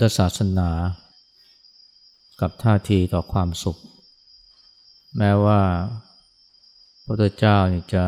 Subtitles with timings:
[0.00, 0.70] ทธศาสนา
[2.40, 3.78] กับท่าทีต่อความสุข
[5.16, 5.60] แม้ว่า
[7.04, 7.58] พระพุทธเจ้า
[7.94, 8.04] จะ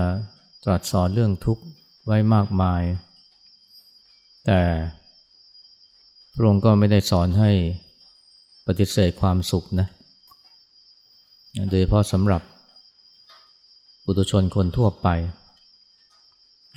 [0.65, 1.65] ตรัสสอนเรื่องทุกข์
[2.07, 2.83] ไว้มากมาย
[4.47, 4.61] แต่
[6.35, 7.51] พระองค์ก็ไม่ได้สอนให้
[8.67, 9.89] ปฏิเสธความสุขนะ
[11.69, 12.43] โดยเฉพาะสำหรับ
[14.05, 15.09] ปุถุชนคนทั่วไป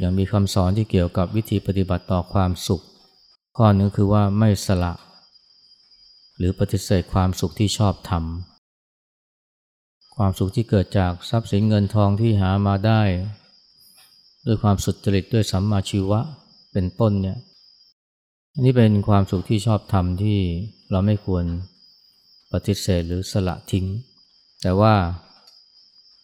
[0.04, 2.84] ยังมีคำสอนที่เกี่ยวกับวิธีปฏิบัติต่อความสุข
[3.59, 4.94] ข้อนึงคือว่าไม่สละ
[6.38, 13.02] หรือปฏิเสธความสุขที่ชอบทำความสุขที่เกิดจากทรัพย์สินเงินทองที่หามาได้
[14.46, 16.20] ด้วยความสุจริตด้วยสัมมาชีวะ
[16.71, 17.38] เป็นต้นเนี่ย
[18.54, 20.40] อันนี้เป็นความสุขที่ชอบทำที่
[20.91, 21.46] เราไม่ควร
[22.51, 23.85] ปฏิเสธหรือสละทิ้ง
[24.62, 24.96] แต่ว่า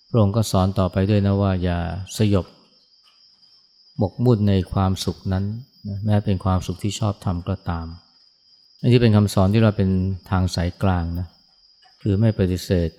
[0.09, 1.79] พระองค์ก็สอนต่อไปด้วยนะว่าอย่า
[2.17, 2.45] สยบ
[3.97, 5.45] หมกมุ่นในความสุขนั้น
[5.87, 7.87] นะแม้เป็นความสุขที่ชอบทำก็ตาม
[8.81, 9.89] อันนี้เป็นคำสอนที่เราเป็น
[10.29, 11.27] ทางสายกลางนะ
[12.01, 12.89] คือไม่ปฏิเสธ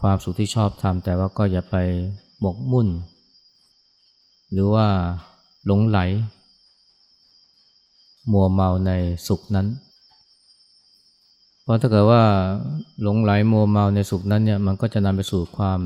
[0.00, 1.76] ความสุขที่ชอบทำแต่ว่าก็อย่าไป
[2.40, 2.88] หมกมุ่น
[4.52, 4.86] หรือว่า
[5.66, 5.98] หลงไหล
[8.32, 8.92] มัวเมาใน
[9.28, 9.66] สุขนั้น
[11.62, 12.22] เพราะถ้าเกิดว่า
[13.02, 15.80] หลงไหลมัวเมาในสุขนั้นเนี่ยมันก็จะนำไปสู่ความ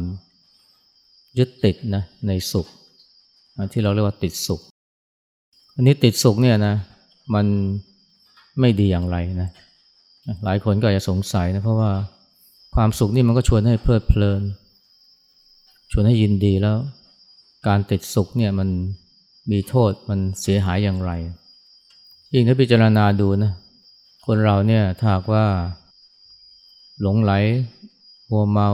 [1.38, 2.66] ยึดติดนะในสุข
[3.72, 4.60] ที่เราเรียกว่าติดสุข
[5.78, 6.74] อันนี้ติดสุขเนี่ยนะ
[7.34, 7.46] มัน
[8.60, 9.50] ไม่ดีอย่างไรนะ
[10.44, 11.90] หลายคนก็อาจจะสงสัยนะเพราะว่า
[12.74, 14.42] ความสุขนี่มันก็ชวนให้เพลิดเพลิน
[15.92, 16.76] ชวนให้ยินดีแล้ว
[17.66, 18.68] การติดสุขเนี่ยมัน
[19.50, 21.12] มีโทษมันเสียหายอย่างไร
[22.34, 23.52] ยิ่งถ้าพิจารณาดูนะ
[24.26, 25.46] คนเราเนี่ยถ้าว่า
[27.00, 27.32] หลงไหล
[28.28, 28.70] หัวเมา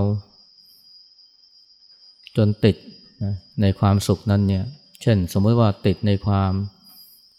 [2.36, 2.76] จนติด
[3.22, 4.64] นะในความสุขนั้นเนี่ย
[5.02, 6.52] เช่นสมมติว่าติดในความ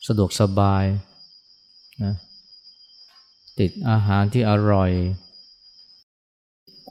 [0.08, 0.86] สะดวกสบาย
[2.04, 2.14] นะ
[3.60, 4.92] ติดอาหารที่อร่อย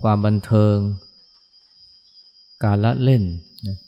[0.01, 0.77] ความบันเทิง
[2.65, 3.23] การละเล่น
[3.67, 3.79] นะ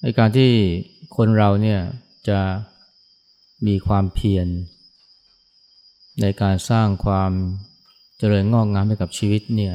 [0.00, 0.50] ในการที่
[1.16, 1.80] คนเราเนี่ย
[2.28, 2.40] จะ
[3.66, 4.46] มีความเพียร
[6.20, 7.32] ในการสร้างความ
[8.18, 9.74] เจริญงอกงามให้กับชีวิตเนี่ย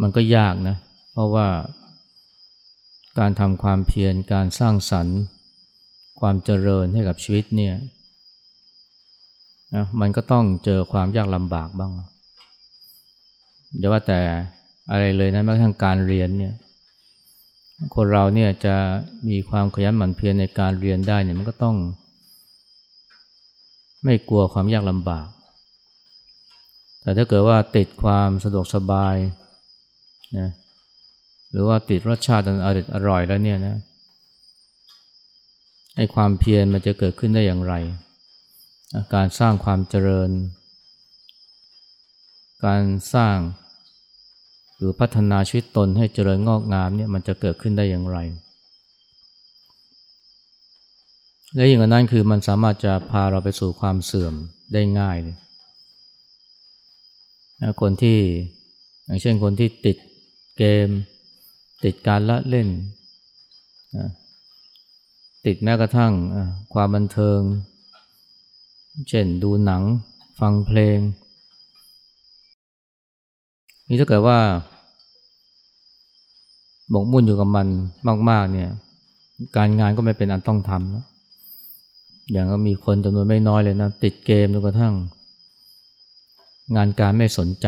[0.00, 0.76] มันก็ยากนะ
[1.12, 1.48] เพราะว่า
[3.18, 5.18] การทำความเพียรการสร้างสรรค์
[6.20, 7.74] ความเจริญให้กับชีวิตเนี่ย
[9.74, 11.92] นะมันก็ต้องเจอความยากลำบากบ้าง
[13.78, 14.20] อย่าว่าแต่
[14.90, 16.54] อะไรเลยนะแม้กระทั่งการเรียนเนี่ย
[17.94, 18.74] คนเราเนี่ยจะ
[19.28, 21.76] มีความขยันหมั่นเพียรในการเรียนได้เนี่ยมันก็ต้อง
[24.04, 25.26] ไม่กลัวความยากลำบาก
[27.02, 29.16] แต่ถ้าเกิดว่าติดความสะดวกสบาย
[30.38, 30.50] นะ
[31.50, 33.76] หรือว่าติดรสชาติอร่อยอร่อยแล้วเนี่ยนะ
[35.96, 37.74] ไอ้ความเพียรมันจะเกิดขึ้นได้อย่างไร
[39.14, 40.30] การสร้างความเจริญ
[42.66, 42.82] การ
[43.14, 43.38] สร้าง
[44.76, 48.18] หรือพัฒนาชีวิตตนให้เจริญงอกงามเนี่ยมันจะเกิดขึ้นได้อย่างไร
[51.54, 54.34] และอย่างนั้นคือมันสามารถจะพาเราไปสู่ความเสื่อม
[54.72, 55.36] ได้ง่ายเลย
[57.80, 58.18] คนที่
[59.04, 59.96] อย่างเช่นคนที่ติด
[60.58, 60.88] เกม
[61.84, 62.68] ติดการละเล่น
[65.46, 66.12] ติดแม้กระทั่ง
[66.74, 67.40] ความบันเทิง
[69.08, 69.82] เช่นดูหนัง
[70.40, 70.98] ฟังเพลง
[73.88, 74.38] นี่ถ้าเกิดว่า
[76.92, 77.66] บกมุ่นอยู่กับมัน
[78.30, 78.70] มาก ๆ เนี่ย
[79.56, 81.04] การงานก็ไม่เป็นอันต้องทำนะ
[82.32, 84.94] อย่างก็มีคนจำนวนไม่น้อยเลยนะ ติดเกมจนกระทั่ง
[86.76, 87.66] งานการไม่สนใจ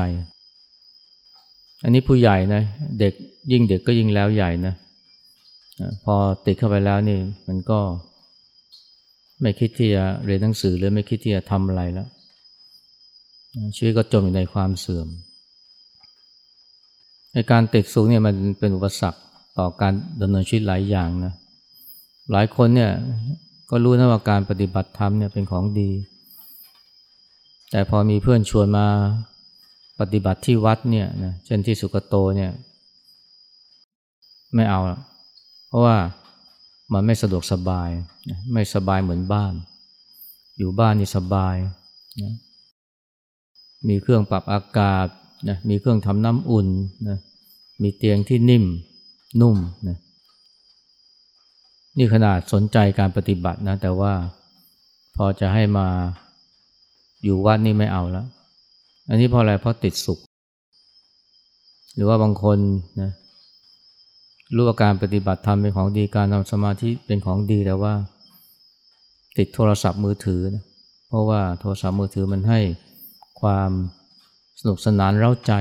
[1.82, 2.62] อันนี้ผู้ใหญ่นะ
[3.00, 3.12] เด็ก
[3.52, 4.74] ยิ่งเด็กก็ยิ่งแล้วใหญ่นะ
[6.04, 6.14] พอ
[6.46, 7.80] ติดเข้าไปแล้วนี่มันก็
[9.40, 12.08] ไม่คิดที่จะเรียนหนังสือหรือไม่คิดที่จะทำอะไรแล้ว
[13.76, 15.08] ชีวิตก็จมอยู่ในความเสื่อม
[17.32, 19.20] ในการติดสูงเนี่ยมันเป็นอุปสรรค
[19.58, 21.32] ต่อการดำเนินชีวิตหลายอย่างนะ
[22.32, 22.90] หลายคนเนี่ย
[23.70, 25.90] ก็รู้นะว่าการปฏิบัติธรรมเนี่ยเป็นของดี
[27.70, 28.86] แต่พอมีเพื่อนชวนมา
[30.00, 32.50] ปฏิบัติที่วัดเนี่ยนะเช่นที่สุกโตเนี่ย
[34.54, 34.80] ไม่เอา
[35.68, 35.96] เพราะว่า
[36.92, 37.88] มันไม่สะดวกสบาย
[38.52, 39.54] ไม่สบายเหมือนบ้าน
[40.58, 41.56] อยู่บ้านนี่สบาย
[42.22, 42.32] นะ
[43.88, 45.06] มีเครื่องปรับอากาศ
[45.48, 46.68] นะมีเครื่องทำน้ำอุ่น
[47.08, 47.18] นะ
[47.82, 48.64] มีเตียงที่นิ่ม
[49.40, 49.56] นุ่ม
[49.88, 49.98] นะ
[51.98, 54.12] นี่ขนาดสนใจการปฏิบัตินะ แต่ว่า
[55.16, 55.88] พอจะให้มา
[57.24, 58.26] อยู่วัดนี่ไม่เอาแล้ว
[59.08, 60.18] อันนี้เพราะอะไรเพราะติดสุข
[61.94, 62.58] หรือว่าบางคน
[63.00, 63.10] นะ
[64.54, 67.94] รู้ว่าการปฏิบัติธรรมเป็นของดีการทำสมาธิเป็นของดีแต่ว่า
[69.38, 70.64] ติดโทรศัพท์มือถือนะ
[71.08, 72.60] เพราะว่าโทรศัพท์มือถือมันให้
[73.40, 73.70] ความ
[74.60, 75.52] สนุกสนานเร้าใจ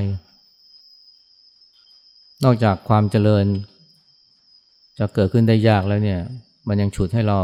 [2.44, 3.46] นอกจากความเจริญ
[5.00, 6.22] จะเกิดขึ้นได้ยากแล้วเนี่ย
[6.68, 7.40] มันยังฉุดให้เรา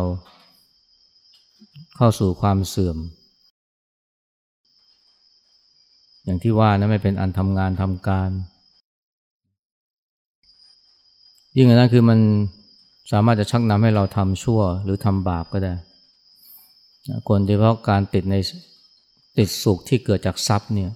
[1.97, 2.97] เข้าสู่ความเสื่อม
[6.23, 8.29] อย่างที่ว่านะไม่เป็นอันทำงานทำการ
[11.57, 12.19] ยิ่งอันนั้นคือมัน
[13.11, 15.73] สามารถจะชักนำให้เราทำชั่วหรือทำบาปก็ได้
[17.27, 18.35] คนโดยเฉพาะการติดใน
[19.37, 20.91] ติดสุขที่เกิดจากทรัพย์เนี่ย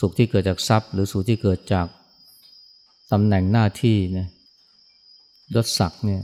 [0.00, 1.86] สุขที่เกิดจากทรัพย์ หรือสุขที่เกิดจาก
[3.12, 4.28] ตำแหน่งหน้าที่เนี่ย
[5.54, 6.22] ยศศักดิ์เนี่ย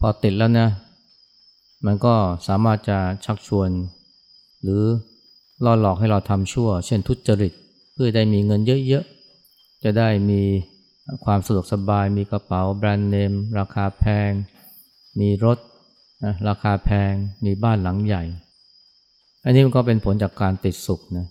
[0.00, 0.68] พอติดแล้วนะ
[1.86, 2.14] มันก็
[2.48, 3.68] สามารถจะชักชวน
[4.62, 4.82] หรือ
[5.64, 7.52] ล่อหลอกให้เราทำชั่ว เช่นทุจริต
[7.92, 10.42] เพื่อได้มีเงินเยอะๆ จะได้มี
[11.24, 14.30] ความสะดวกสบายมีกระเป๋าแบรนด์เนม ราคาแพง
[15.20, 15.58] มีรถ
[16.24, 17.12] นะราคาแพง
[17.44, 18.22] มีบ้านหลังใหญ่
[19.44, 21.26] อันนี้มันก็เป็นผลจากการติดสุขนะ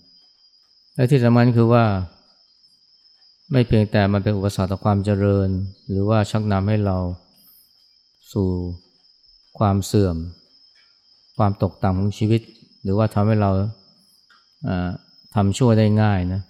[0.94, 1.84] และที่สำคัญคือว่า
[3.52, 5.48] ไม่เพียงแต่มันเป็นอุปสรรคต่อความเจริญ
[5.90, 6.96] หรือว่าชักนำให้เรา
[8.32, 8.48] สู่
[9.58, 10.16] ความเสื่อม
[11.38, 12.40] ความตกต่ำของชีวิต
[12.82, 13.50] หรือว่าทำให้เรา
[15.34, 16.40] ทำชั่วได้ง่ายนะ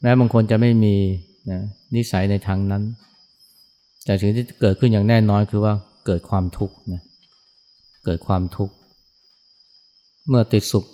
[0.00, 0.96] แม้บางคนจะไม่มี
[1.52, 1.60] นะ
[1.94, 2.82] นิสัยในทางนั้น
[4.04, 5.74] แต่สิ่งที่เกิดขึ้นอย่างแน่นอนคือว่า
[6.06, 7.02] เกิดความทุกข์นะ
[8.04, 8.74] เกิดความทุกข์
[10.28, 10.84] เมื่อติดสุข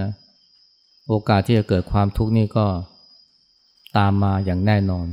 [0.00, 0.10] นะ
[1.08, 2.66] โอกาสที่จะเกิดความทุกข์นี่ก็
[3.98, 5.06] ตามมาอย่างแน่นอน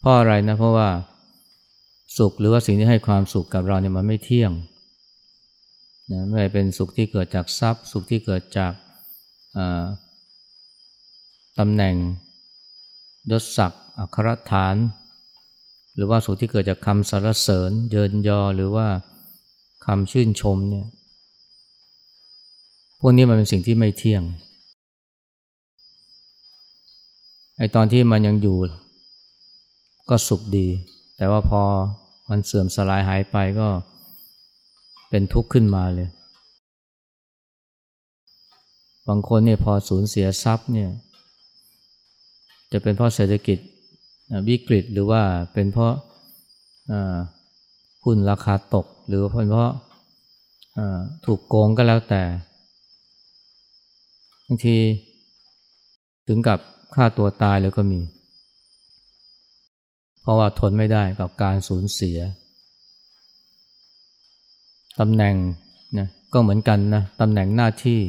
[0.00, 0.88] เพราะอะไรนะเพราะว่า
[2.18, 4.52] สุขหรือว่าสิ่งที่ให้ความสุขกับเราเนี่ยมันไม่เที่ยง
[6.12, 8.72] นะไม่เป็นสุขที่เกิดจากทรัพย์ สุขที่เกิดจาก
[11.58, 11.94] ตำแหน่ง
[13.30, 14.76] ยศศักดิ์อัครฐาน
[15.94, 18.86] หรือว่าสุขที่เกิดจากคำสรรเสริญ เยินยอหรือว่า
[19.86, 20.86] คำชื่นชมเนี่ย
[23.00, 24.22] พวกนี้มันเป็นสิ่งที่ไม่เที่ยง
[27.58, 28.58] ไอตอนที่มันยังอยู่
[30.08, 30.68] ก็สุขดี
[31.16, 31.62] แต่ว่าพอ
[32.30, 33.68] มันเสื่อมสลายหายไปก็
[35.10, 36.08] เป็นทุกข์ขึ้นมาเลย
[39.08, 40.90] บางคนเนี่ยพอสูญเสียทรัพย์เนี่ย
[42.76, 43.58] จะเป็นเพราะเศรษฐกิจ
[44.48, 45.22] วิกฤตหรือว่า
[45.52, 45.94] เป็นเพราะ
[48.04, 49.70] หุ้นราคาตก หรือเป็นเพราะ
[51.26, 52.22] ถูกโกงก็แล้วแต่
[54.46, 54.76] บางที
[56.28, 56.58] ถึงกับ
[56.94, 58.00] ฆ่าตัวตายแล้วก็มี
[60.22, 62.18] เพราะว่าทนไม่ได้กับการสูญเสีย
[65.00, 65.34] ตำแหน่ง
[65.98, 68.00] นะก็เหมือนกันนะตำแหน่งหน้าที่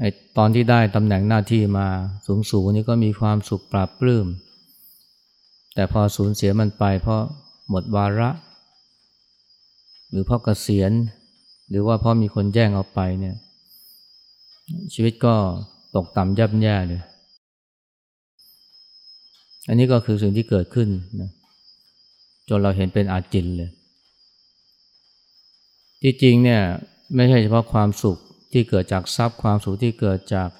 [0.00, 0.04] ไอ
[0.38, 1.86] ตอนที่ได้ตำแหน่งหน้าที่มา
[2.26, 4.26] สูงสูงนี่ก็มีความสุขปราบปลื้ม
[5.74, 7.22] แต่พอสูญเสียมันไปเพราะ
[7.70, 8.30] หมดวาระ
[10.10, 10.92] หรือเพราะเกษียณ
[11.70, 13.36] หรือว่าเพราะมีคนแย่งเอาไปเนี่ย
[14.94, 15.34] ชีวิตก็
[15.96, 17.02] ตกต่ำยับแย่เลย
[19.68, 20.88] อันนี้ก็คือสิ่งที่เกิดขึ้น
[21.20, 21.30] นะ
[22.48, 23.70] จนเราเห็นเป็นอาจินเลย
[26.02, 26.60] ที่จริงเนี่ย
[27.14, 28.18] ไม่ใช่เฉพาะความสุข
[28.52, 30.50] ที่เกิดจากทรัพย์ ความสุขที่เกิดจาก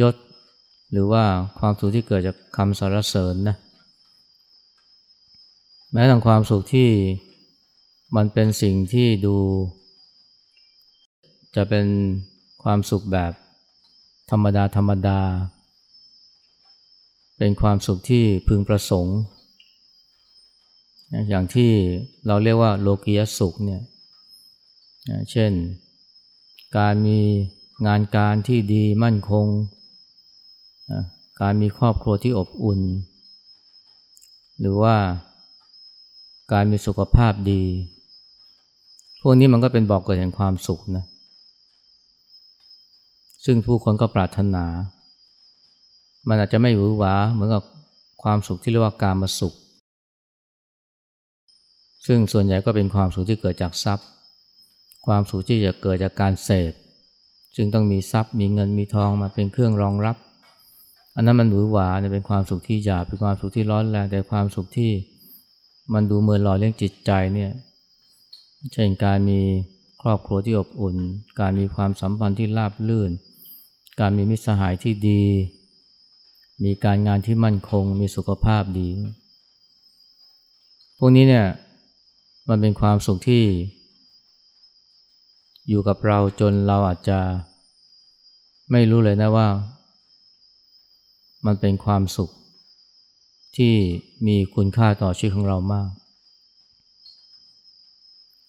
[0.00, 0.14] ยศ
[0.92, 1.24] หรือว่า
[1.58, 3.56] ความสุขที่เกิดจากคำสรรเสริญนะ
[5.92, 6.90] แม้แต่ความสุขที่
[8.16, 9.36] มันเป็นสิ่งที่ดู
[11.56, 11.86] จะเป็น
[12.62, 13.32] ความสุขแบบ
[14.30, 15.20] ธรรมดาธรรมดา
[17.38, 19.18] เป็นความสุขที่พึงประสงค์
[21.28, 21.70] อย่างที่
[22.26, 23.82] เราเรียกว่าโลกียสุขเนี่ย
[25.30, 25.52] เช่น
[26.78, 27.20] การมี
[27.86, 29.46] งานการที่ดีมั่นคง
[31.40, 32.80] การมีครอบครัวที่อบอุ่น
[34.60, 34.96] หรือว่า
[36.52, 37.62] การมีสุขภาพดี
[39.20, 41.04] พวกนี้มันก็เป็นบอกเกิดแห่งความสุขนะ
[43.44, 44.64] ซึ่งผู้คนก็ปรารถนา
[46.28, 47.62] มันอาจจะไม่หวือหวาเหมือนกับ
[48.22, 49.54] ความสุขที่เรียกว่าการมาสุข
[52.06, 54.06] ซึ่งส่วนใหญ่ก็เป็นความสุขที่เกิดจากทรัพย์
[55.06, 56.72] ความสุขที่จะเกิดจากการเสพ
[57.56, 60.16] จึงต้องมีทรัพย์มีเงินมีทองมาเป็นเครื่องรองรับ
[61.14, 64.92] อันนั้นมันหวือหวาเนี่ยเป็นความสุขที่หยาบเป็นความสุขที่ร้อนแรงแต่ความสุขที่
[65.92, 67.50] มันดูเมื่อหล่อเลี้ยงจิตใจเนี่ย
[68.72, 69.40] เช่นการมี
[70.02, 70.96] ครอบครัวที่อบอุ่น
[71.40, 73.10] การมีความสัมพันธ์ที่ราบรื่น
[74.00, 75.22] การมีมิตรสหายที่ดี
[76.64, 78.88] มีการงานที่มั่นคง มีสุขภาพดี
[80.98, 81.46] พวกนี้เนี่ย
[82.48, 83.42] มันเป็นความสุขที่
[85.68, 87.18] อยู่กับเราจนเราอาจจะ
[88.70, 89.48] ไม่รู้เลยนะว่า
[91.46, 92.30] มันเป็นความสุข
[93.56, 93.74] ที่
[94.26, 95.90] มีคุณค่าต่อชีวิตของเรามาก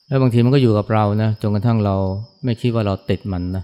[0.08, 1.96] แล้วบางทีมันก็อยู่กับเรานะจนกระทั่งเรา
[2.44, 3.64] ไม่คิดว่าเราติดมันนะ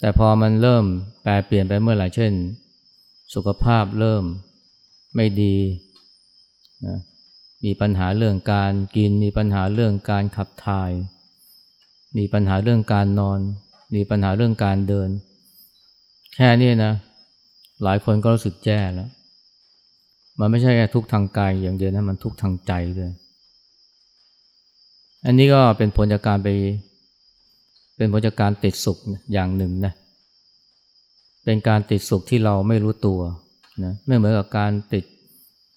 [0.00, 0.84] แต่พอมันเริ่ม
[1.22, 2.32] แปลเปลี่ยนไปเมื่อไหร่เช่น
[3.34, 4.24] สุขภาพเริ่ม
[5.14, 5.56] ไม่ดี
[6.86, 6.98] นะ
[7.64, 10.90] มีปัญหาเรื่องการกิน มีปัญหาเรื่องการขับถ่าย
[12.16, 13.40] มีปัญหาเรื่องการนอน
[13.94, 15.08] มีปัญหาเรื่องการเดิน
[16.36, 16.92] แค่นี้นะ
[17.84, 19.08] หลายคนก็รู้สึกแย่แล้ว
[20.40, 23.10] มันไม่ใช่แค่ทุกทางกายอย่างเดียวนะ มันทุกทางใจด้วย
[25.26, 26.48] อันนี้ก็เป็นผลจากการไป
[27.96, 28.98] เป็นผลจากการติดสุข
[29.32, 29.92] อย่างหนึ่งนะ
[31.44, 33.20] เป็นการติดสุขที่เราไม่รู้ตัว
[33.84, 35.04] นะไม่เหมือนกับการติด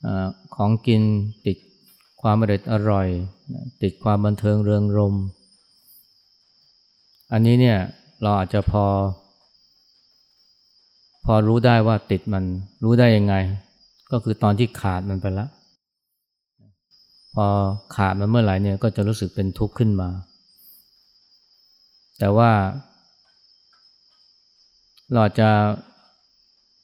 [0.05, 0.07] อ
[0.55, 1.01] ของกิน
[1.47, 1.57] ติด
[2.27, 3.07] ความอร่อยอร่อย
[3.81, 5.15] ติดความบันเทิงเริงรม
[7.31, 7.77] อันนี้เนี่ย
[8.21, 8.85] เราอาจจะพอ
[11.25, 12.43] พอรู้ได้ว่าติดมัน
[12.83, 13.35] รู้ได้ยังไง
[14.11, 15.49] ก็คือตอนที่ขาดมันไปแล้ว
[17.35, 17.47] พอ
[17.95, 20.09] ขาดมันเมื่อไหร่เนี่ยก็จะรู้สึกเป็นทุกข์ขึ้นมา
[22.19, 22.51] แต่ว่า
[25.13, 25.49] เราจะ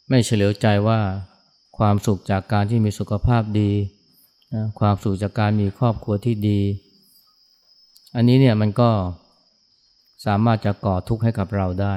[0.10, 1.00] ไม่เฉลียวใจว่า
[1.78, 3.72] ความสุขจากการที่มีสุขภาพดี
[4.54, 6.60] นะความสุขจากการมีครอบครัวที่ดี
[8.16, 8.90] อันนี้เนี่ยมันก็
[10.26, 11.96] สามารถจะก่อทุกข์ให้กับเราได้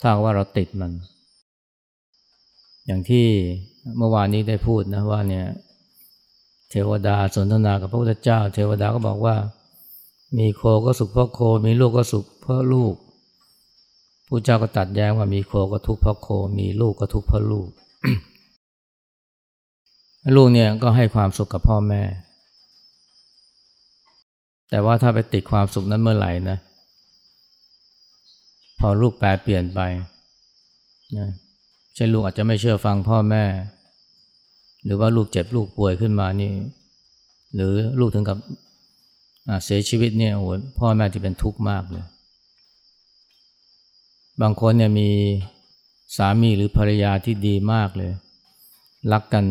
[0.00, 0.92] ถ้าว่าเราติดมัน
[2.86, 3.26] อย่างที่
[3.96, 5.46] เมื่อวานนี้ได้พูดนะว่าเนี่ย
[6.70, 9.36] เทวดาสนทนากับพระพุทธเจ้า เทวดาก็บอกว่า
[10.38, 12.94] มีโคก็สุขเพราะโค มีลูกก็สุขเพราะลูก
[14.28, 17.68] ผู้เจ้าก็ตัดแย้งว่ามีโคก็ทุกข์เพราะโค มีลูกก็ทุกข์เพราะลูก
[20.36, 22.02] ลูกเนี่ยก็ให้ความสุขกับพ่อแม่
[24.70, 26.58] แต่ว่าถ้าไปติดความสุขนั้นเมื่อไหร่นะ
[28.78, 29.80] พอลูกแปลเปลี่ยนไป
[31.16, 31.28] นะ
[31.94, 33.44] เช่นลูกอาจจะไม่เชื่อฟังพ่อแม่
[34.84, 36.52] หรือว่าลูกเจ็บลูกป่วยขึ้นมานี่
[37.54, 38.38] หรือลูกถึงกับ
[39.64, 40.46] เสียชีวิตเนี่ยโอ้
[40.78, 42.04] พ่อแม่จะเป็นทุกข์มากเลย
[44.40, 45.10] บางคนเนี่ยมี
[46.16, 48.12] สามีหรือภรรยาที่ดีมากเลย
[49.12, 49.44] รักกัน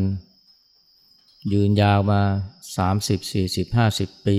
[1.54, 2.22] ยืนยาวมา
[2.78, 4.38] สามสิบสี่สิบห้าสิบปี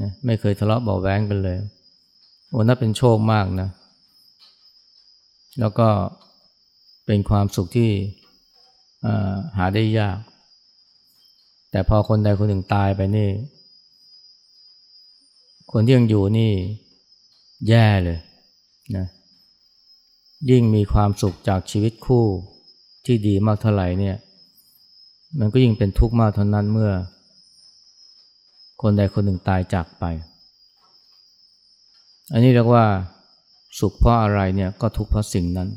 [0.00, 1.58] นะไม่เคยทะเลาะเบาแวงกันเลย
[2.48, 3.68] โอ้น่าเป็นโชคมากนะ
[5.60, 5.88] แล้วก็
[7.06, 7.90] เป็นความสุขที่
[9.56, 10.18] หาได้ยาก
[11.70, 13.30] แต่พอคนใดคนหนึ่งตายไปนี่
[15.72, 16.52] คนที่ยังอยู่นี่
[17.68, 18.18] แย่เลย
[18.96, 19.06] นะ
[20.50, 22.26] ยิ่งมีความสุขจากชีวิตคู่
[23.06, 24.16] ที่ดีมากเท่าไหร่เนี่ย
[25.38, 26.92] มันก็ยิ่งเป็นทุกข์มากเท่านั้นเมื่อ
[28.82, 30.04] คนใดคนหนึ่งตายจากไป
[32.32, 32.84] อันนี้เรียกว่า
[33.78, 35.68] สุขเพราะอะไรเนี่ยก็ทุกข์เพราะสิ่งนั้น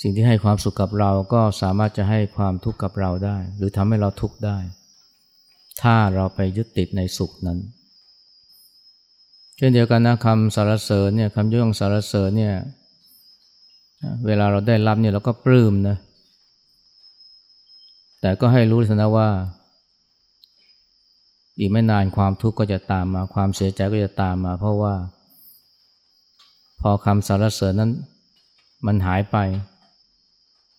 [0.00, 4.58] สิ่งที่ให้ความสุขกับเราก็สามารถจะให้ความทุกข์กับเราได้ หรือทำให้เราทุกข์ได้
[5.82, 7.58] ถ้าเราไปยึดติดในสุขนั้น
[9.56, 12.54] เช่นเดียวกันนะคำสารเสริญเนี่ยคำย่องสารเสริญเนี่ย
[14.26, 15.96] เวลาเราได้รับเนี่ยเราก็ปลื้มนะ
[18.26, 19.28] แต่ก็ให้รู้นะว่า
[21.58, 24.94] อีกไม่นานความทุกข์ก็จะตามมา ความเสียใจก็จะตามมา เพราะว่า
[26.80, 27.92] พอคำสรรเสริญนั้น
[28.86, 29.36] มันหายไป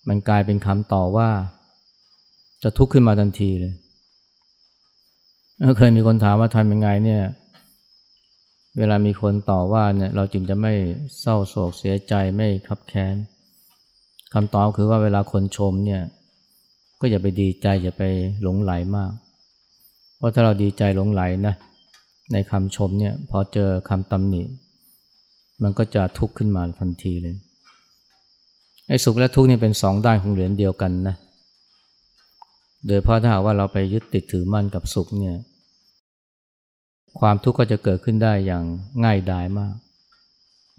[0.07, 1.29] มันกลายเป็นคำต่อว่า
[2.63, 3.73] จะทุกข์ขึ้นมาทันทีเลย
[5.77, 7.23] เคยมีคนถามว่าทำยังไงเนี่ย
[8.77, 10.73] เวลามีคนต่อว่าเนี่ย เราจึงจะไม่
[11.19, 13.15] เศร้าโศกเสียใจไม่ขับแค้น
[14.33, 16.03] คำตอบคือว่าเวลาคนชมเนี่ย
[16.99, 18.03] ก็อย่าไปดีใจอย่าไป
[18.41, 19.11] หลงไหลมาก
[20.17, 21.55] เพราะถ้าเราดีใจหลงไหลนะ
[22.33, 24.43] ในคำชมเนี่ยพอเจอคำตำหนิ
[25.63, 27.35] มันก็จะทุกข์ขึ้นมาทันทีเลย
[28.87, 31.15] ไอ้สุขและทุกข์นี่เป็นสองด้านของเหรียญเดียวกันนะ
[32.87, 35.35] โดยเพราะถ้าหากว่าเราไปยึดติดถือมั่นกับสุขเนี่ย
[37.19, 38.63] ความทุกข์ก็จะเกิดขึ้นได้อย่าง
[39.03, 39.73] ง่ายดายมาก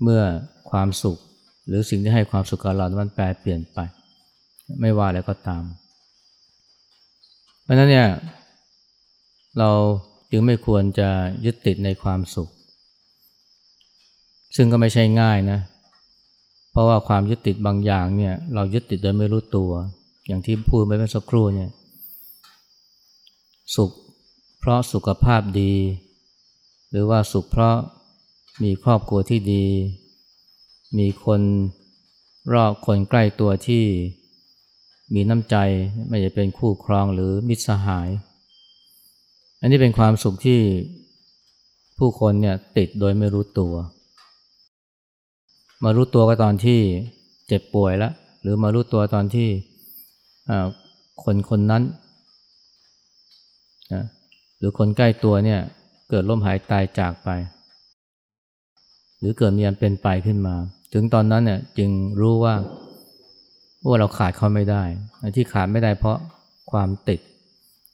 [0.02, 0.22] เมื่อ
[0.70, 1.18] ความสุข
[1.66, 3.78] หรือสิ่งที่ให้ความสุขกับเรา มันแปลเปลี่ยนไป
[4.80, 5.62] ไม่ว่าอะไรก็ตาม
[7.68, 8.08] เพราะนั้นเนี่ย
[9.58, 9.70] เรา
[10.30, 11.08] จึงไม่ควรจะ
[11.44, 12.48] ยึดติดในความสุข
[14.56, 15.60] ซึ่งก็ไม่ใช่ง่ายนะ
[16.70, 19.70] เพราะว่าความยึดติดบางอย่างเนี่ยเรายึดติดโดยไม่รู้ตัว
[20.26, 21.70] อย่างที่พูดไปเมื่อสักครู่เนี่ย
[23.75, 23.90] สุข
[24.58, 25.75] เพราะสุขภาพดี
[26.90, 27.76] หรือว่าสุขเพราะ
[28.62, 29.66] มีครอบครัวที่ดี
[30.98, 31.40] มีคน
[32.52, 33.84] รอบคนใกล้ตัวที่
[35.14, 35.56] มีน้ำใจ
[36.08, 38.08] ไม่จะเป็นคู่ครองหรือมิตรสหาย
[39.60, 40.60] อันนี้เป็นความสุขที่
[41.98, 43.74] ผู้คนเนี่ยติดโดยไม่รู้ตัว
[45.84, 46.80] มารู้ตัวก็ตอนที่
[47.48, 48.12] เจ็บป่วยแล้ว
[48.42, 49.48] หรือมารู้ตัวตอนที่
[51.24, 51.82] คนคนนั้น
[53.92, 54.04] นะ
[54.58, 55.60] หรือคนใกล้ตัวเนี่ย
[56.10, 57.28] เกิดล้มหายตายจากไป
[59.18, 60.54] หรือเกิดมีอันเป็นไปขึ้นมา
[60.92, 62.54] ถึงตอนนั้นเนี่ยจึงรู้ว่า
[63.87, 64.82] ว่าเราขาดเขาไม่ได้
[65.37, 66.18] ที่ขาดไม่ได้เพราะ
[66.70, 67.20] ความติด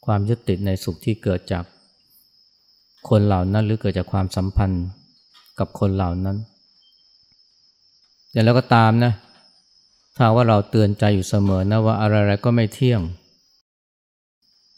[0.06, 1.64] ความยึดติดในสุขที่เกิดจาก
[3.08, 4.84] คนเหล่านั้นหรือเกิดจากความสัมพันธ์
[5.58, 6.36] กับคนเหล่านั้น
[8.30, 9.12] แต่แล้วก็ตามนะ
[10.16, 13.00] ถ้าว่าเราเตือนใจอยู่เสมอนะว่าอะไรๆก็ไม่เที่ยง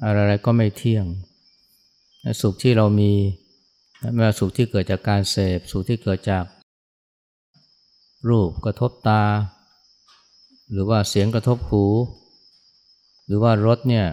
[0.04, 1.04] อะไรๆก็ไม่เที่ยง
[2.40, 3.12] สุขที่เรามี
[4.14, 6.44] ไม่ว่าสุขที่เกิดจากการเสพ สุขที่เกิดจาก
[8.28, 9.22] รูปกระทบตา
[10.72, 11.84] หรือว่าเสียงกระทบหู
[13.26, 14.06] หรือว่ารสเนี่ย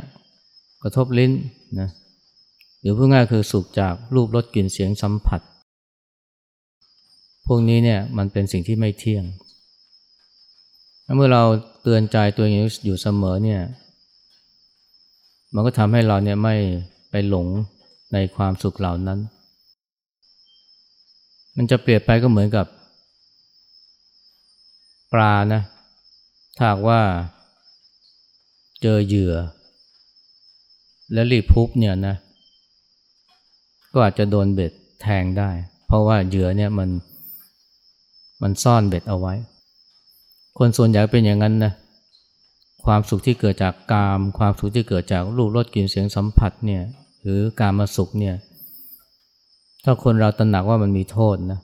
[0.83, 1.31] กระทบลิ้น
[1.79, 1.89] นะ
[2.81, 5.41] หรือพูดง่ายคือสุขจากรูปรสกลิ่นเสียงสัมผัส
[7.48, 9.24] พวกนี้เนี่ยมันเป็นสิ่งที่ไม่เที่ยง
[11.15, 11.43] เมื่อเรา
[11.81, 12.55] เตือนใจตัวเอง
[12.86, 13.62] อยู่เสมอเนี่ย
[15.53, 16.55] มันก็ทำให้เราเนี่ยไม่
[17.10, 17.48] ไปหลง
[18.13, 19.19] ในความสุขเหล่านั้น
[21.55, 22.65] มันจะเปรียบไปก็เหมือนกับ
[25.13, 25.62] ปลานะ
[26.57, 27.01] ถ้าว่า
[28.81, 29.33] เจอเหยื่อ
[31.13, 32.15] แล้วรีบพุบเนี่ยนะ
[33.93, 35.50] ก็อาจจะโดนเบ็ดแทงได้
[35.88, 36.89] เพราะว่าเหยื่อเนี่ยมัน
[38.41, 39.33] มันซ่อนเบ็ดเอาไว้
[40.57, 41.74] คนส่วนใหญ่เป็นอย่างนั้นนะ
[42.86, 46.83] ความสุขที่เกิดจากกาม ความสุขที่เกิดจากรูปรสกลิ่นเสียงสัมผัสเนี่ย
[47.22, 48.36] หรือการมาสุขเนี่ย
[49.84, 51.60] ถ้าคนเราตระหนักว่ามันมีโทษนะ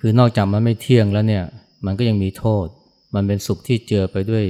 [0.00, 1.44] คือนอกจากมันไม่เที่ยงแล้วเนี่ย
[1.84, 2.66] มันก็ยังมีโทษ
[3.14, 4.44] มันเป็นสุขที่เจอไปด้วย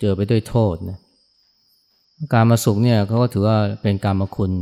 [0.00, 0.98] เจอไปด้วยโทษนะ
[2.32, 4.52] การมาสุขเนี่ยเขาก็ถือว่าเป็นการมาคุณ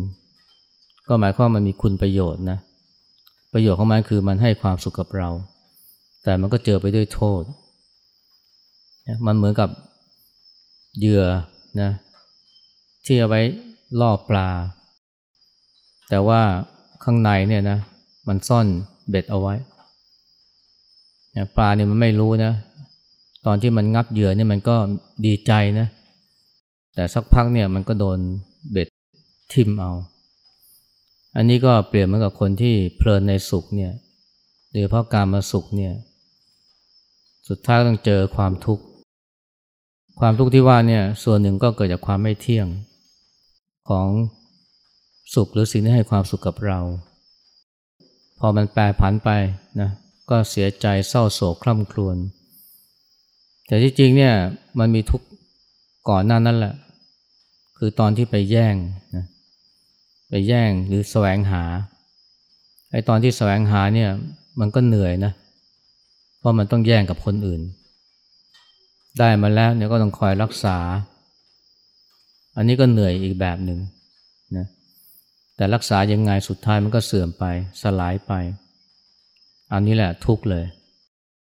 [1.09, 2.59] ก็หมายความมันมีคุณประโยชน์นะ
[3.53, 5.29] ประโยชน์ของมันคือมันให้ความสุขกับเรา
[6.25, 7.43] แต่มันก็เจอไปด้วยโทษ
[9.27, 9.71] มันเหมือนกับ
[10.99, 11.25] เหยื่อ
[11.81, 11.91] นะ
[13.05, 13.41] ที่เอาไว้
[14.01, 14.49] ล่อปลา
[16.09, 16.41] แต่ว่า
[17.05, 17.79] ข้างในเนี่ยนะ
[18.29, 18.67] มันซ่อน
[19.09, 19.55] เบ็ดเอาไว้
[21.57, 22.53] ปลาเนี่ยมันไม่รู้นะ
[23.47, 24.77] ตอนที่มันงับเหยื่อเนี่ยมันก็
[25.27, 25.87] ดีใจนะ
[26.95, 28.19] แต่สักพักเนี่ยมันก็โดน
[28.71, 28.89] เบ็ด
[29.53, 29.93] ทิ่มเอา
[31.37, 33.93] อันนี้ก็เปลี่ยนเหมือนกับคนที่เพลินในสุขเนี่ย
[34.73, 35.93] โดยเพราะการมาสุขเนี่ย
[37.49, 38.85] สุดท้ายต้องเจอความทุกข์
[40.21, 42.67] ความทุกข์ที่ว่าเนี่ยส่วนหนึ่งก็เกิดจากความไม่เที่ยง
[43.89, 44.09] ของ
[45.35, 46.81] สุขหรือสิ่งที่ให้ความสุขกับเรา
[48.39, 49.31] พอมันแปรผันไป
[49.81, 49.91] นะ
[50.31, 52.17] ก็เสียใจเศร้าโศกคร่ำครวญ
[53.67, 54.35] แต่ที่จริงเนี่ย
[54.79, 55.27] มันมีทุกข์
[56.09, 56.75] ก่อนหน้านั้นแหละ
[57.79, 58.75] คือตอนที่ไปแย่ง
[59.17, 59.25] นะ
[60.29, 61.65] ไปแย่งหรือแสวงหา
[62.93, 64.11] ไอ้ตอนที่แสวงหาเนี่ย
[64.61, 67.63] มันก็เหนื่อยนะเเพราะมันต้องแย่งกับคนอื่น
[69.19, 70.79] ได้มาแล้วเนี่ยก็ต้องคอยรักษา
[72.57, 73.79] อันนี้ก็เหนื่อยอีกแบบหนึ่ง
[74.57, 74.67] นะ
[75.57, 77.45] แต่รักษายังไงสุดท้ายมันก็เสื่อมไป
[77.83, 78.33] สลายไป
[79.73, 80.65] อันนี้แหละทุกเลย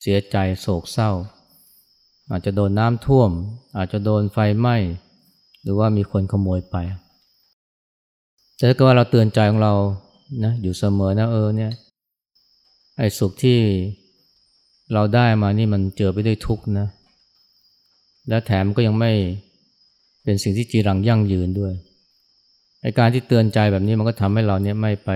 [0.03, 1.11] เสียใจโศกเศร้า
[2.31, 3.31] อาจจะโดนน้ำท่วม
[3.77, 4.77] อาจจะโดนไฟไหม้
[5.63, 6.77] หรือว่ามีคนขโมยไป
[8.57, 9.75] แต่ก็ว่าเราเตือนใจของเรา
[10.45, 11.73] นะอยู่เสมอนะเออเนี่ย
[12.99, 13.59] ไอ้สุขที่
[14.93, 16.87] เราได้มานี่มันเจอไปด้วยทุกนะ
[18.29, 19.13] และแถมก็ยังไม่
[20.25, 21.73] เป็นสิ่งที่จีรังยั่งยืนด้วย
[22.83, 25.11] ไอการที่เตือนใจแบบนี้มันก็ทำให้เราเนี่ยไม่ไป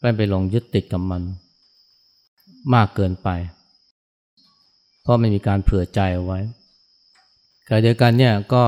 [0.00, 1.22] ไม่ไปหลงยึดติดกับมัน
[2.74, 3.28] มากเกินไป
[5.02, 6.40] เพราะไม่มีการเผื่อใจเอาไว้
[7.66, 8.64] ขณะเดียวกันเนี่ยก็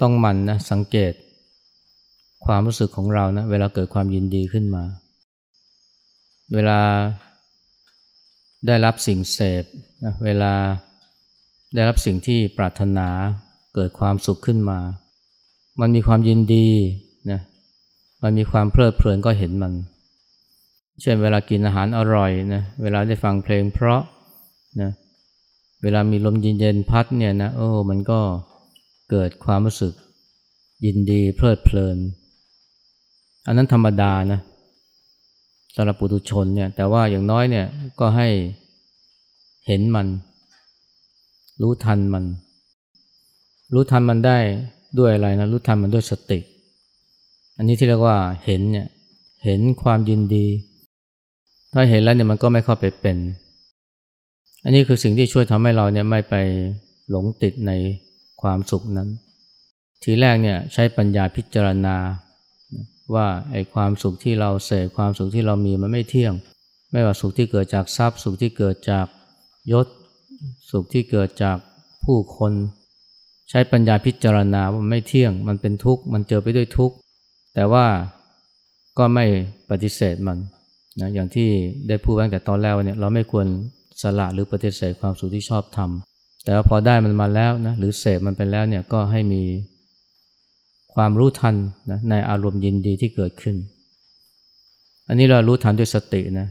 [0.00, 1.12] ต้องมันนะสังเกต
[2.46, 4.84] ความรู้สึกของเรานะเวลาเกิดความยินดีขึ้นมา
[6.54, 6.80] เวลา
[8.66, 9.64] ได้รับสิ่งเสพ
[10.04, 10.52] นะเวลา
[11.74, 13.08] ได้รับสิ่งที่ปรารถนา
[13.74, 14.78] เกิดความสุขขึ้นมา
[15.80, 16.68] มันมีความยินดี
[17.30, 17.40] นะ
[18.22, 19.72] มันมีความเพลิดเพลินก็เห็นมัน
[21.00, 24.02] เช่นเวลากินอาหารอร่อยนะเวลาได้ฟังเพลงเพราะ
[24.80, 24.90] นะ
[25.82, 28.20] เวลามีลมเย็นๆพัดเนี่ยนะโอ้มันก็
[29.10, 29.92] เกิดความรู้สึก
[30.84, 31.98] ยินดีเพลิดเพลิน
[33.46, 34.40] อันนั้นธรรมดานะ
[35.76, 37.66] สำหรับปุถุชนเนี่ยแต่ว่าอย่างน้อยเนี่ย
[38.00, 38.28] ก็ให้
[39.66, 40.06] เห็นมัน
[41.62, 42.24] รู้ทันมัน
[43.72, 44.38] รู้ทันมันได้
[44.98, 46.38] ด้วยอะไรนะรู้ทันมันด้วยสติ
[47.56, 48.86] อันนี้ที่เรียกว่าเห็นเนี่ย
[49.44, 50.46] เห็นความยินดี
[51.76, 53.16] ถ้าเห็นแล้วเนี่ยมันก็ไม่เข้าไปเป็น
[54.64, 56.34] อันนี้คือสิ่งที่ช่วยทำให้เราเนี่ยไม่ไป
[57.10, 57.72] หลงติดใน
[58.42, 59.08] ความสุขนั้น
[60.02, 61.96] ทีแรกเนี่ยใช้ปัญญาพิจารณา
[63.14, 66.32] ว่าไอ้ความสุขที่เราเสพความสุขที่เรามีมันไม่เที่ยง
[66.92, 69.06] ไม่ว่าสุขที่เกิดจากทรัพย์ สุขที่เกิดจาก
[69.72, 69.86] ยศ
[70.70, 71.56] สุขที่เกิดจาก
[72.04, 72.52] ผู้คน
[73.50, 76.94] ใช้ปัญญาพิจารณาว่าไม่เที่ยง มันเป็นทุกข์มันเจอไปด้วยทุกข์
[77.54, 77.86] แต่ว่า
[78.98, 79.24] ก็ไม่
[79.70, 80.38] ปฏิเสธมัน
[81.00, 81.48] นะอย่างที่
[81.88, 83.46] ได้พูดตั้งแต่ตอนแรกเนี่ยเราไม่ควร
[84.02, 89.42] สละหรือปฏิเสธความสุขที่ชอบทำแต่ว่าพอได้มันมาแล้วนะหรือเสพมันไปแล้วเนี่ยก็ให้มี
[90.94, 91.54] ความรู้ทัน
[91.90, 93.56] นะในอารมณ์ยินดีที่เกิดขึ้น
[95.08, 96.48] อันนี้เรารู้ทันด้วยสตินะ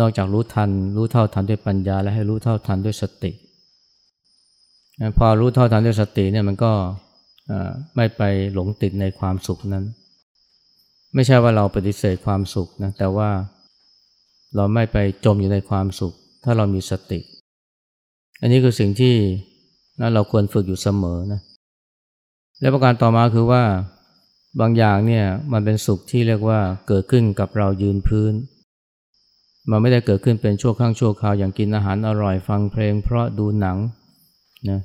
[0.00, 3.32] นอกจากรู้ทัน รู้เท่าทันด้วยปัญญา และให้รู้เท่าทันด้วยสติ
[5.18, 6.72] พอรู้เท่าทันด้วยสติเนี่ยมันก็
[7.96, 9.84] ไม่ไปหลงติดในความสุขนั้น
[11.14, 13.30] ไม่ใช่ว่าเราปฏิเสธความสุขนะแต่ว่า
[14.56, 17.20] เราไม่ไปจมอยู่ในความสุข ถ้าเรามีสติ
[18.40, 19.14] อันนี้คือสิ่งที่
[20.00, 21.40] นะเราควรฝึกอยู่เสมอนะ
[22.60, 23.62] และประการต่อมาคือว่า
[24.60, 28.32] บางอย่างเนี่ยมันเป็นสุขที่เรียกว่าเกิดขึ้นกับเรายืนพื้น
[29.70, 33.76] มันไม่ได้เกิดขึ้นเป็นชั่วข้งชั่วคราวอย่างกินอาหารอร่อยฟังเพลง เพราะดูหนัง
[34.70, 34.80] นะ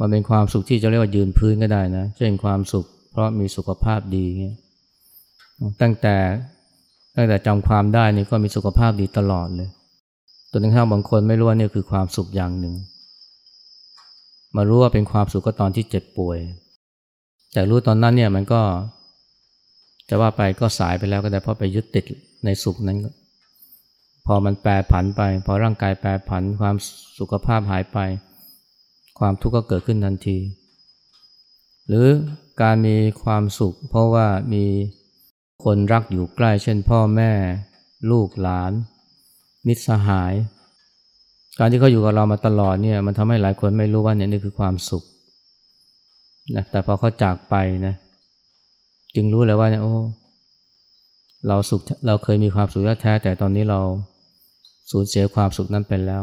[0.00, 4.56] มันเป็นความสุขที่จะเรียกว่ายืนพื้นก็ได้นะเช่นความสุข เพราะมีสุขภาพดีเงี้ย
[5.80, 6.16] ตั้งแต่
[7.16, 9.68] ตั้งแต่จำความได้นี่ก็มีสุขภาพดีตลอดเลย
[10.50, 12.74] ตัวนึงถ้าบางคนไม่รู้ว่านี่คือความสุขอย่างหนึ่ง
[14.56, 16.38] มารู้ว่าเป็นความสุขก็ตอนที่เจ็บป่วย
[17.52, 18.62] แต่รู้ตอนนั้นเนี่ยมันก็
[20.08, 22.04] จะว่าไปก็สายไปแล้วก็ได้เพราะไปยึดติด
[22.44, 22.98] ในสุขนั้น
[24.26, 26.76] พอมันแปรผันไป พอร่างกายแปรผันความ
[27.18, 27.98] สุขภาพหายไป
[29.18, 30.38] ความทุกข์ก็เกิดขึ้นทันที
[31.88, 32.06] หรือ
[32.62, 34.64] การมีความสุข เพราะว่ามี
[35.64, 37.30] คนรักอยู่ใกล้เช่นพ่อแม่
[38.10, 38.72] ลูกหลาน
[39.66, 40.34] มิตรสหาย
[41.58, 45.02] การที่เขาอยู่กับเรามาตลอดเนี่ยมันทำให้หลายคนไม่รู้ว่าเนี่ยนี่คือความสุข
[46.54, 47.54] นะแต่พอเขาจากไป
[47.86, 47.94] นะ
[49.14, 49.94] จึงรู้เลยว่าเนี่ยโอ้
[51.48, 53.80] เราสุขเราเคยมีความสุขแท้แต่ตอนนี้เรา
[54.90, 56.22] สูญเสียความสุขนั้นไปแล้ว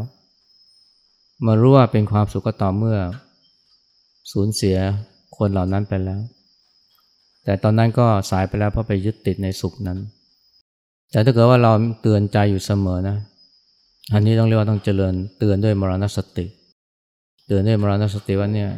[1.45, 2.97] มารู้ว่าเป็นความสุขก็ต่อเมื่อ
[4.31, 4.77] สูญเสีย
[5.37, 6.19] คนเหล่านั้นไปแล้ว
[7.45, 9.99] แต่ตอนนั้นก็สายไปแล้วเพราะไปยึดติดในสุขนั้น
[11.11, 13.17] แต่ถ้าเกิดว่าเราเตือนใจอยู่เสมอนะ
[14.13, 16.45] อันนี้ต้องเรียกว่าต้องเจริญเตือนด้วยมรณสติ
[17.47, 18.69] เตือนด้วยมรณสติว่าเนี่ย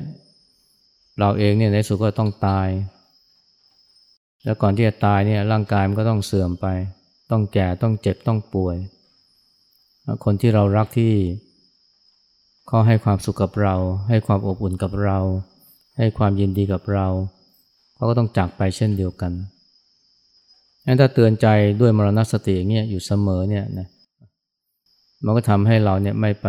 [1.19, 2.67] เราเองเนี่ยในสุดก็ต้องตาย
[4.43, 6.65] แล้วก่อนที่จะตายเนี่ยร่างกายมันก็ต้องเสื่อมไป
[7.31, 8.75] ต้องแก่ต้องเจ็บต้องป่วย
[10.25, 11.13] คนที่เรารักที่
[12.67, 13.75] เขาให้ความสุขกับเรา
[14.09, 15.19] ให้ความอบอุ่นกับเรา
[15.97, 17.07] ให้ความยินดีกับเรา
[17.95, 19.31] เขาก็ต้องจากไปเช่นเดียวกัน
[20.85, 21.47] งั้นถ้าเตือนใจ
[21.81, 23.87] ด้วยมรณสติอย่างเงี้ยอยู่เสมอเนี่ยนะ
[25.25, 26.47] มันก็ทำให้เราเนี่ยไม่ไป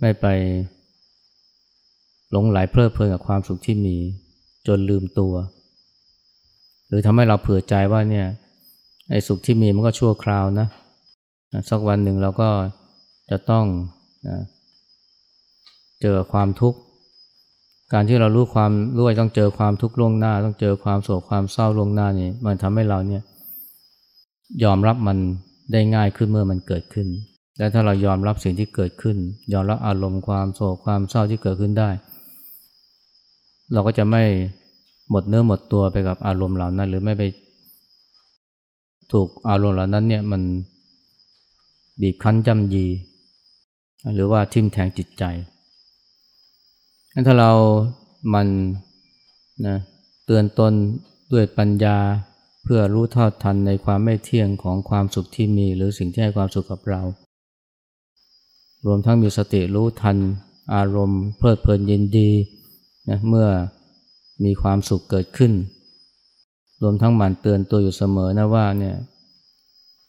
[0.00, 0.26] ไม่ไป
[2.30, 3.96] หลงไหลเพลิดเพลินกับความสุขที่มี
[4.66, 5.34] จนลืมตัว
[6.88, 8.26] หรือทำให้เราเผื่อใจว่าเนี่ย
[9.10, 10.66] ไอ้สุขที่มีมันก็ชั่วคราวนะ
[11.70, 12.50] สักวันหนึ่งเราก็
[13.30, 13.64] จะต้อง
[14.28, 14.36] นะ
[16.02, 16.78] เจอความทุกข์
[17.92, 23.22] การที่เรารู้ความรู้ว่าต้องเจอความทุกข์ล่วงหน้า ต้องเจอความโศกความเศร้าล่วงหน้านี่มันทำให้เราเนี่ย
[24.64, 25.18] ยอมรับมัน
[25.72, 27.08] ได้ง่ายขึ้นเมื่อมันเกิดขึ้น
[27.58, 29.16] และถ้าเรายอมรับสิ่งที่เกิดขึ้น
[29.52, 31.90] ยอมรับอารมณ์ความโศกความเศร้าที่เกิดขึ้นได้
[33.72, 34.22] เราก็จะไม่
[35.10, 37.22] หมดเนื้อหมดตัวไปกับอารมณ์เหล่านั้น หรือไม่ไป
[39.12, 40.42] ถูกอารมณ์เหล่านั้นเนี่ยมัน
[42.00, 42.86] บีบคั้นจำยี
[44.14, 45.24] หรือว่าทิ่มแทงจิตใจ
[47.26, 47.52] ถ้าเรา
[48.34, 48.48] มัน
[49.66, 49.76] นะ
[50.26, 50.72] เตือนตน
[51.32, 51.98] ด้วยปัญญา
[52.64, 57.02] เพื่อรู้เท่าทันในความไม่เที่ยงของความสุขที่มี หรือสิ่งที่ให้ความสุขกับเรา
[58.86, 60.16] รวมทั้งมีสติรู้ทัน
[60.74, 62.30] อารมณ์เพลิดเพลินยินดี
[63.08, 63.48] นะเมื่อ
[64.44, 65.52] มีความสุขเกิดขึ้น
[66.82, 68.96] รวมทั้งหมั่นเตือนตัวอยู่เสมอนะว่าเนี่ย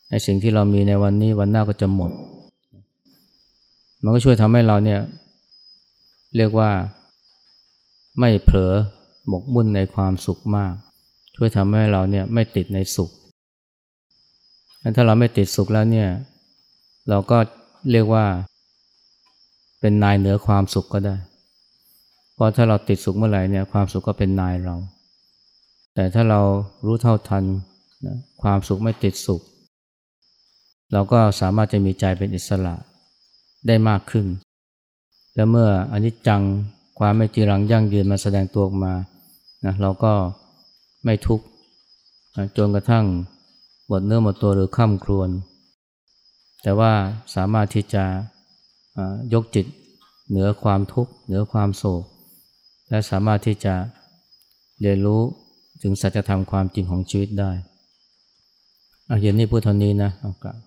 [0.09, 2.11] ไอ้สิ่งที่เรามีในวันนี้วันหน้าก็จะหมด
[4.03, 4.99] มันก็ช่วยทำให้เราเนี่ย
[6.35, 6.69] เรียกว่า
[8.19, 8.73] ไม่เผลอ
[9.27, 10.73] หมกมุ่นในความสุขมาก
[11.35, 13.09] ช่วยทำให้เราเนี่ยไม่ติดในสุข
[14.95, 16.09] ถ้าเราไม่ติดสุขแล้วเนี่ย
[17.09, 17.37] เราก็
[17.91, 18.25] เรียกว่า
[19.79, 21.15] เป็นนายเหนือความสุขก็ได้
[22.33, 24.75] เพราะถ้าเราติดสุขเมื่อไหร่เนี่ยความสุขก็เป็นนายเรา
[25.95, 26.41] แต่ถ้าเรา
[26.85, 27.43] รู้เท่าทัน
[28.05, 29.41] นะความสุขไม่ติดสุข
[30.93, 32.75] เราก็สามารถจะมีใจเป็นอิสระ
[33.67, 34.25] ได้มากขึ้น
[35.35, 36.41] และเมื่ออนิจจัง
[37.03, 38.93] ความไม่จีรังยั่งยืนมาแสดงตัวออกมา
[39.65, 40.13] นะเราก็
[41.05, 41.45] ไม่ทุกข์
[42.57, 43.05] จนกระทั่ง
[43.87, 45.29] หมดเนื้อหมดตัวหรือข้ามครวน
[46.63, 46.91] แต่ว่า
[47.35, 48.03] สามารถที่จะ
[49.33, 49.65] ยกจิต
[50.29, 52.03] เหนือความทุกข์เหนือความโศก
[52.89, 53.73] และสามารถที่จะ
[54.81, 55.21] เรียนรู้
[55.81, 57.51] ถึงสัจธรรมความจริงของชีวิตได้
[59.09, 60.61] อาเย็นนี้พูดเท่านี้นะเอากลับ